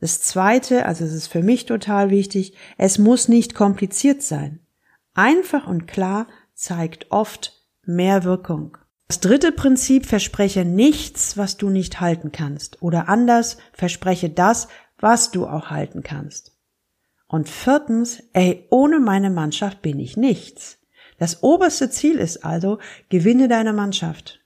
Das 0.00 0.21
zweite, 0.21 0.87
also 0.87 1.05
es 1.05 1.12
ist 1.12 1.29
für 1.29 1.43
mich 1.43 1.67
total 1.67 2.11
wichtig, 2.11 2.55
es 2.76 2.99
muss 2.99 3.29
nicht 3.29 3.55
kompliziert 3.55 4.23
sein. 4.23 4.61
Einfach 5.15 5.67
und 5.67 5.87
klar 5.87 6.26
zeigt 6.55 7.11
oft 7.11 7.53
mehr 7.83 8.25
Wirkung. 8.25 8.76
Das 9.09 9.21
dritte 9.21 9.53
Prinzip 9.53 10.05
verspreche 10.05 10.65
nichts, 10.65 11.37
was 11.37 11.57
du 11.57 11.71
nicht 11.71 12.00
halten 12.00 12.33
kannst. 12.33 12.83
Oder 12.83 13.09
anders, 13.09 13.57
verspreche 13.73 14.29
das, 14.29 14.69
was 14.99 15.31
du 15.31 15.47
auch 15.47 15.71
halten 15.71 16.03
kannst. 16.03 16.57
Und 17.29 17.49
viertens, 17.49 18.23
ey, 18.33 18.67
ohne 18.71 19.00
meine 19.00 19.31
Mannschaft 19.31 19.81
bin 19.81 19.99
ich 20.00 20.17
nichts. 20.17 20.79
Das 21.19 21.43
oberste 21.43 21.88
Ziel 21.88 22.17
ist 22.17 22.45
also, 22.45 22.79
gewinne 23.09 23.49
deine 23.49 23.73
Mannschaft. 23.73 24.41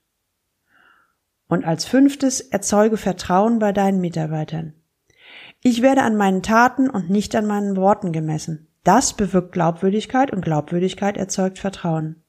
Und 1.47 1.65
als 1.65 1.85
fünftes, 1.85 2.39
erzeuge 2.39 2.97
Vertrauen 2.97 3.59
bei 3.59 3.73
deinen 3.73 3.99
Mitarbeitern. 3.99 4.73
Ich 5.63 5.81
werde 5.81 6.01
an 6.01 6.17
meinen 6.17 6.41
Taten 6.41 6.89
und 6.89 7.09
nicht 7.09 7.35
an 7.35 7.45
meinen 7.45 7.75
Worten 7.75 8.11
gemessen. 8.11 8.67
Das 8.83 9.13
bewirkt 9.13 9.51
Glaubwürdigkeit 9.51 10.33
und 10.33 10.41
Glaubwürdigkeit 10.43 11.17
erzeugt 11.17 11.59
Vertrauen. 11.59 12.23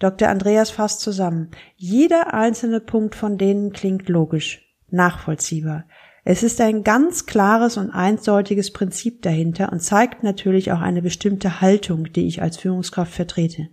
Dr. 0.00 0.28
Andreas 0.28 0.70
fasst 0.70 1.00
zusammen. 1.00 1.52
Jeder 1.76 2.34
einzelne 2.34 2.80
Punkt 2.80 3.14
von 3.14 3.38
denen 3.38 3.72
klingt 3.72 4.08
logisch, 4.08 4.74
nachvollziehbar. 4.90 5.84
Es 6.24 6.42
ist 6.42 6.60
ein 6.60 6.82
ganz 6.82 7.26
klares 7.26 7.76
und 7.76 7.90
eindeutiges 7.92 8.72
Prinzip 8.72 9.22
dahinter 9.22 9.70
und 9.70 9.78
zeigt 9.78 10.24
natürlich 10.24 10.72
auch 10.72 10.80
eine 10.80 11.00
bestimmte 11.00 11.60
Haltung, 11.60 12.12
die 12.12 12.26
ich 12.26 12.42
als 12.42 12.56
Führungskraft 12.56 13.14
vertrete. 13.14 13.68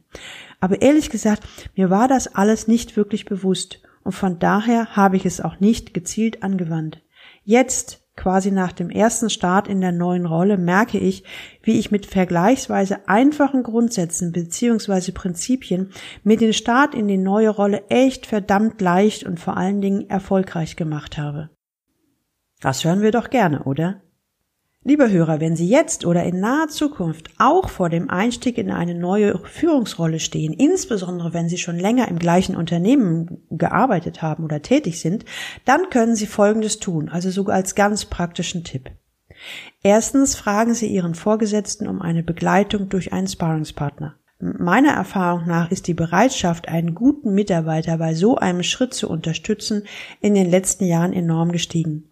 Aber 0.60 0.80
ehrlich 0.84 1.10
gesagt, 1.10 1.44
mir 1.76 1.90
war 1.90 2.08
das 2.08 2.36
alles 2.36 2.68
nicht 2.68 2.96
wirklich 2.96 3.26
bewusst 3.26 3.82
und 4.04 4.12
von 4.12 4.38
daher 4.38 4.96
habe 4.96 5.18
ich 5.18 5.26
es 5.26 5.42
auch 5.42 5.60
nicht 5.60 5.96
gezielt 5.96 6.44
angewandt. 6.44 7.02
Jetzt, 7.44 8.03
quasi 8.16 8.52
nach 8.52 8.72
dem 8.72 8.90
ersten 8.90 9.30
Start 9.30 9.68
in 9.68 9.82
der 9.82 9.92
neuen 9.92 10.26
Rolle 10.26 10.58
merke 10.58 10.98
ich, 11.00 11.24
wie 11.62 11.80
ich 11.80 11.92
mit 11.92 12.06
vergleichsweise 12.06 13.08
einfachen 13.08 13.64
Grundsätzen 13.64 14.32
beziehungsweise 14.32 15.12
Prinzipien 15.12 15.92
mir 16.24 16.38
den 16.38 16.54
Start 16.54 16.94
in 16.94 17.08
die 17.08 17.18
neue 17.18 17.50
Rolle 17.50 17.84
echt 17.90 18.26
verdammt 18.26 18.80
leicht 18.82 19.24
und 19.24 19.40
vor 19.40 19.58
allen 19.58 19.82
Dingen 19.82 20.10
erfolgreich 20.10 20.76
gemacht 20.76 21.18
habe. 21.18 21.50
Das 22.62 22.86
hören 22.86 23.02
wir 23.02 23.12
doch 23.12 23.30
gerne, 23.30 23.64
oder? 23.64 24.02
Lieber 24.86 25.10
Hörer, 25.10 25.40
wenn 25.40 25.56
Sie 25.56 25.70
jetzt 25.70 26.06
oder 26.06 26.24
in 26.24 26.42
naher 26.42 26.68
Zukunft 26.68 27.30
auch 27.38 27.70
vor 27.70 27.90
dem 27.90 28.10
Einstieg 28.10 28.58
in 28.58 28.70
eine 28.70 28.94
neue 28.94 29.40
Führungsrolle 29.40 30.20
stehen, 30.20 30.52
insbesondere 30.52 31.34
wenn 31.34 31.48
Sie 31.48 31.58
schon 31.58 31.80
länger 31.80 32.10
im 32.10 32.20
gleichen 32.20 32.58
Unternehmen 32.58 33.44
gearbeitet 33.50 34.22
haben 34.22 34.44
oder 34.44 34.62
tätig 34.62 35.00
sind, 35.00 35.24
dann 35.64 35.90
können 35.90 36.18
Sie 36.18 36.26
Folgendes 36.26 36.80
tun, 36.80 37.08
also 37.08 37.30
sogar 37.30 37.56
als 37.56 37.76
ganz 37.76 38.04
praktischen 38.04 38.66
Tipp. 38.66 38.92
Erstens 39.84 40.36
fragen 40.36 40.74
Sie 40.74 40.88
Ihren 40.88 41.16
Vorgesetzten 41.16 41.88
um 41.88 42.02
eine 42.02 42.24
Begleitung 42.24 42.90
durch 42.90 43.14
einen 43.14 43.28
Sparringspartner. 43.28 44.16
Meiner 44.40 44.92
Erfahrung 44.92 45.48
nach 45.48 45.72
ist 45.72 45.88
die 45.88 45.94
Bereitschaft, 45.94 46.68
einen 46.68 46.94
guten 46.94 47.34
Mitarbeiter 47.34 47.98
bei 47.98 48.14
so 48.14 48.36
einem 48.36 48.64
Schritt 48.64 48.94
zu 48.94 49.10
unterstützen, 49.10 49.84
in 50.20 50.36
den 50.36 50.50
letzten 50.50 50.84
Jahren 50.84 51.14
enorm 51.14 51.54
gestiegen. 51.54 52.10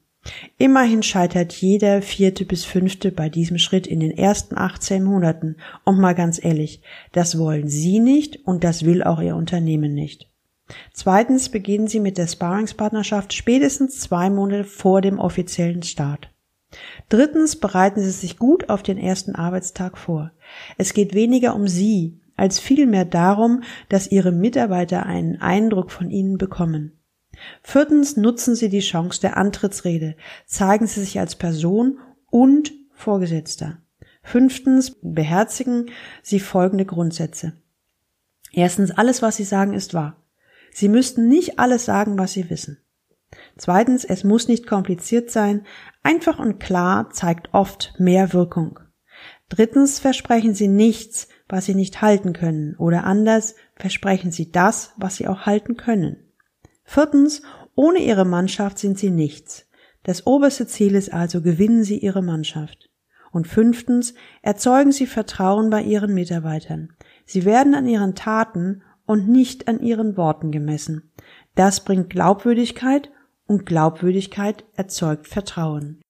Immerhin 0.57 1.01
scheitert 1.01 1.51
jeder 1.53 2.01
vierte 2.01 2.45
bis 2.45 2.63
fünfte 2.63 3.11
bei 3.11 3.29
diesem 3.29 3.57
Schritt 3.57 3.87
in 3.87 3.99
den 3.99 4.15
ersten 4.15 4.55
18 4.55 5.03
Monaten. 5.03 5.55
Und 5.83 5.99
mal 5.99 6.13
ganz 6.13 6.43
ehrlich, 6.43 6.81
das 7.11 7.39
wollen 7.39 7.67
Sie 7.67 7.99
nicht 7.99 8.45
und 8.45 8.63
das 8.63 8.85
will 8.85 9.03
auch 9.03 9.19
Ihr 9.19 9.35
Unternehmen 9.35 9.93
nicht. 9.93 10.29
Zweitens 10.93 11.49
beginnen 11.49 11.87
Sie 11.87 11.99
mit 11.99 12.17
der 12.17 12.27
Sparringspartnerschaft 12.27 13.33
spätestens 13.33 13.99
zwei 13.99 14.29
Monate 14.29 14.63
vor 14.63 15.01
dem 15.01 15.19
offiziellen 15.19 15.83
Start. 15.83 16.29
Drittens 17.09 17.57
bereiten 17.57 18.01
Sie 18.01 18.11
sich 18.11 18.37
gut 18.37 18.69
auf 18.69 18.83
den 18.83 18.97
ersten 18.97 19.35
Arbeitstag 19.35 19.97
vor. 19.97 20.31
Es 20.77 20.93
geht 20.93 21.13
weniger 21.13 21.55
um 21.55 21.67
Sie, 21.67 22.21
als 22.37 22.59
vielmehr 22.59 23.05
darum, 23.05 23.63
dass 23.89 24.11
Ihre 24.11 24.31
Mitarbeiter 24.31 25.05
einen 25.05 25.41
Eindruck 25.41 25.91
von 25.91 26.09
Ihnen 26.09 26.37
bekommen. 26.37 27.00
Viertens 27.63 28.17
nutzen 28.17 28.55
Sie 28.55 28.69
die 28.69 28.79
Chance 28.79 29.21
der 29.21 29.37
Antrittsrede, 29.37 30.15
zeigen 30.45 30.87
Sie 30.87 30.99
sich 30.99 31.19
als 31.19 31.35
Person 31.35 31.99
und 32.29 32.73
Vorgesetzter. 32.93 33.77
Fünftens 34.23 34.97
beherzigen 35.01 35.89
Sie 36.21 36.39
folgende 36.39 36.85
Grundsätze. 36.85 37.53
Erstens, 38.53 38.91
alles, 38.91 39.21
was 39.21 39.37
Sie 39.37 39.43
sagen, 39.43 39.73
ist 39.73 39.93
wahr. 39.93 40.17
Sie 40.71 40.89
müssten 40.89 41.27
nicht 41.27 41.59
alles 41.59 41.85
sagen, 41.85 42.17
was 42.17 42.33
Sie 42.33 42.49
wissen. 42.49 42.77
Zweitens, 43.57 44.03
es 44.03 44.23
muss 44.23 44.47
nicht 44.47 44.67
kompliziert 44.67 45.31
sein. 45.31 45.65
Einfach 46.03 46.39
und 46.39 46.59
klar 46.59 47.09
zeigt 47.11 47.53
oft 47.53 47.93
mehr 47.97 48.33
Wirkung. 48.33 48.79
Drittens, 49.49 49.99
versprechen 49.99 50.53
Sie 50.53 50.67
nichts, 50.67 51.27
was 51.47 51.65
Sie 51.65 51.75
nicht 51.75 52.01
halten 52.01 52.33
können. 52.33 52.75
Oder 52.77 53.03
anders, 53.03 53.55
versprechen 53.75 54.31
Sie 54.31 54.51
das, 54.51 54.93
was 54.97 55.15
Sie 55.15 55.27
auch 55.27 55.41
halten 55.41 55.77
können. 55.77 56.17
Viertens, 56.91 57.41
ohne 57.73 57.99
Ihre 57.99 58.25
Mannschaft 58.25 58.77
sind 58.77 58.99
Sie 58.99 59.11
nichts. 59.11 59.65
Das 60.03 60.27
oberste 60.27 60.67
Ziel 60.67 60.95
ist 60.95 61.13
also, 61.13 61.41
gewinnen 61.41 61.85
Sie 61.85 61.97
Ihre 61.97 62.21
Mannschaft. 62.21 62.89
Und 63.31 63.47
fünftens, 63.47 64.13
erzeugen 64.41 64.91
Sie 64.91 65.05
Vertrauen 65.05 65.69
bei 65.69 65.83
Ihren 65.83 66.13
Mitarbeitern. 66.13 66.89
Sie 67.25 67.45
werden 67.45 67.75
an 67.75 67.87
Ihren 67.87 68.13
Taten 68.13 68.81
und 69.05 69.29
nicht 69.29 69.69
an 69.69 69.79
Ihren 69.79 70.17
Worten 70.17 70.51
gemessen. 70.51 71.13
Das 71.55 71.85
bringt 71.85 72.09
Glaubwürdigkeit 72.09 73.09
und 73.47 73.65
Glaubwürdigkeit 73.65 74.65
erzeugt 74.75 75.29
Vertrauen. 75.29 76.01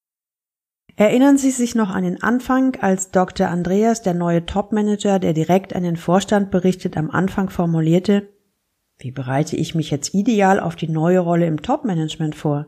Erinnern 0.96 1.38
Sie 1.38 1.52
sich 1.52 1.76
noch 1.76 1.92
an 1.92 2.06
den 2.06 2.24
Anfang, 2.24 2.76
als 2.82 3.12
Dr. 3.12 3.50
Andreas, 3.50 4.02
der 4.02 4.16
neue 4.16 4.48
Topmanager, 4.48 5.20
der 5.20 5.34
direkt 5.34 5.76
an 5.76 5.84
den 5.84 5.96
Vorstand 5.96 6.50
berichtet, 6.50 6.98
am 6.98 7.12
Anfang 7.12 7.52
formulierte, 7.52 8.30
wie 9.02 9.12
bereite 9.12 9.56
ich 9.56 9.76
mich 9.76 9.92
jetzt 9.92 10.14
ideal 10.14 10.60
auf 10.60 10.76
die 10.76 10.88
neue 10.88 11.20
Rolle 11.20 11.48
im 11.48 11.62
Topmanagement 11.62 12.36
vor? 12.36 12.68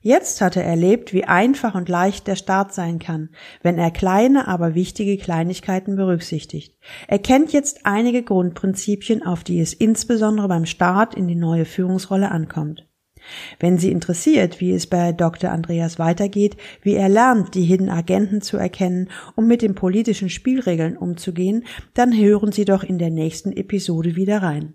Jetzt 0.00 0.42
hat 0.42 0.56
er 0.56 0.64
erlebt, 0.64 1.14
wie 1.14 1.24
einfach 1.24 1.74
und 1.74 1.88
leicht 1.88 2.26
der 2.26 2.36
Start 2.36 2.74
sein 2.74 2.98
kann, 2.98 3.30
wenn 3.62 3.78
er 3.78 3.90
kleine, 3.90 4.48
aber 4.48 4.74
wichtige 4.74 5.16
Kleinigkeiten 5.16 5.96
berücksichtigt. 5.96 6.76
Er 7.08 7.18
kennt 7.18 7.54
jetzt 7.54 7.86
einige 7.86 8.22
Grundprinzipien, 8.22 9.22
auf 9.22 9.44
die 9.44 9.60
es 9.60 9.72
insbesondere 9.72 10.48
beim 10.48 10.66
Start 10.66 11.14
in 11.14 11.26
die 11.26 11.34
neue 11.34 11.64
Führungsrolle 11.64 12.30
ankommt. 12.30 12.86
Wenn 13.58 13.78
Sie 13.78 13.90
interessiert, 13.90 14.60
wie 14.60 14.72
es 14.72 14.86
bei 14.86 15.12
Dr. 15.12 15.50
Andreas 15.50 15.98
weitergeht, 15.98 16.58
wie 16.82 16.94
er 16.94 17.08
lernt, 17.08 17.54
die 17.54 17.64
Hidden 17.64 17.88
Agenten 17.88 18.42
zu 18.42 18.58
erkennen 18.58 19.08
und 19.36 19.46
mit 19.46 19.62
den 19.62 19.74
politischen 19.74 20.28
Spielregeln 20.28 20.98
umzugehen, 20.98 21.64
dann 21.94 22.14
hören 22.14 22.52
Sie 22.52 22.66
doch 22.66 22.82
in 22.82 22.98
der 22.98 23.10
nächsten 23.10 23.52
Episode 23.52 24.16
wieder 24.16 24.42
rein. 24.42 24.74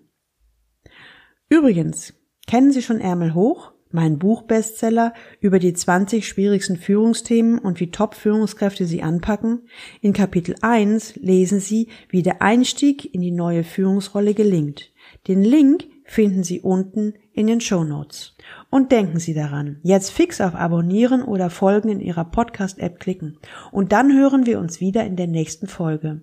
Übrigens, 1.52 2.14
kennen 2.46 2.70
Sie 2.70 2.80
schon 2.80 3.00
Ärmel 3.00 3.34
hoch? 3.34 3.72
Mein 3.90 4.20
Buchbestseller 4.20 5.12
über 5.40 5.58
die 5.58 5.72
20 5.72 6.28
schwierigsten 6.28 6.76
Führungsthemen 6.76 7.58
und 7.58 7.80
wie 7.80 7.90
Top-Führungskräfte 7.90 8.86
sie 8.86 9.02
anpacken? 9.02 9.62
In 10.00 10.12
Kapitel 10.12 10.54
1 10.60 11.16
lesen 11.16 11.58
Sie, 11.58 11.88
wie 12.08 12.22
der 12.22 12.40
Einstieg 12.40 13.12
in 13.12 13.20
die 13.20 13.32
neue 13.32 13.64
Führungsrolle 13.64 14.34
gelingt. 14.34 14.92
Den 15.26 15.42
Link 15.42 15.88
finden 16.04 16.44
Sie 16.44 16.60
unten 16.60 17.14
in 17.32 17.48
den 17.48 17.60
Show 17.60 17.82
Notes. 17.82 18.36
Und 18.70 18.92
denken 18.92 19.18
Sie 19.18 19.34
daran, 19.34 19.80
jetzt 19.82 20.10
fix 20.10 20.40
auf 20.40 20.54
Abonnieren 20.54 21.22
oder 21.22 21.50
Folgen 21.50 21.88
in 21.88 22.00
Ihrer 22.00 22.26
Podcast-App 22.26 23.00
klicken. 23.00 23.38
Und 23.72 23.90
dann 23.90 24.16
hören 24.16 24.46
wir 24.46 24.60
uns 24.60 24.80
wieder 24.80 25.04
in 25.04 25.16
der 25.16 25.26
nächsten 25.26 25.66
Folge. 25.66 26.22